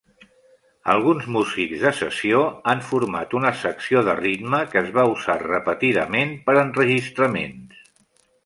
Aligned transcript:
Alguns 0.93 1.27
músics 1.35 1.83
de 1.83 1.91
sessió 1.97 2.39
han 2.73 2.81
format 2.89 3.35
una 3.41 3.51
secció 3.61 4.03
de 4.09 4.17
ritme 4.23 4.63
que 4.73 4.83
es 4.83 4.91
va 4.99 5.07
usar 5.15 5.39
repetidament 5.45 6.37
per 6.49 6.57
a 6.59 6.65
enregistraments. 6.67 7.89